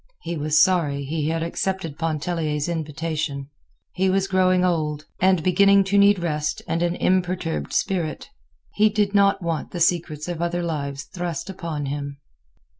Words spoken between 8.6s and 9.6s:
He did not